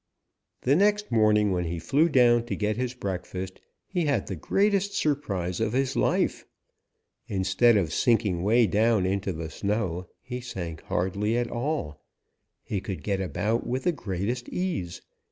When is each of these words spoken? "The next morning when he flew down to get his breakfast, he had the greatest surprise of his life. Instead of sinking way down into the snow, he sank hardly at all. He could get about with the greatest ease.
"The 0.61 0.75
next 0.75 1.11
morning 1.11 1.51
when 1.51 1.65
he 1.65 1.77
flew 1.77 2.09
down 2.09 2.45
to 2.47 2.55
get 2.55 2.75
his 2.75 2.95
breakfast, 2.95 3.61
he 3.85 4.05
had 4.05 4.25
the 4.25 4.35
greatest 4.35 4.95
surprise 4.95 5.59
of 5.59 5.73
his 5.73 5.95
life. 5.95 6.43
Instead 7.27 7.77
of 7.77 7.93
sinking 7.93 8.41
way 8.41 8.65
down 8.65 9.05
into 9.05 9.31
the 9.31 9.51
snow, 9.51 10.07
he 10.23 10.41
sank 10.41 10.81
hardly 10.85 11.37
at 11.37 11.51
all. 11.51 12.03
He 12.63 12.81
could 12.81 13.03
get 13.03 13.21
about 13.21 13.67
with 13.67 13.83
the 13.83 13.91
greatest 13.91 14.49
ease. 14.49 15.01